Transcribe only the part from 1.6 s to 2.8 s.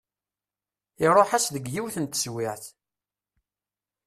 yiwet n teswiɛt.